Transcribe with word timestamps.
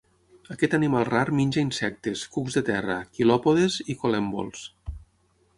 Aquest 0.53 0.71
animal 0.77 1.05
rar 1.09 1.25
menja 1.41 1.61
insectes, 1.65 2.25
cucs 2.37 2.57
de 2.61 2.65
terra, 2.71 2.97
quilòpodes 3.19 3.81
i 3.95 4.01
col·lèmbols. 4.03 4.69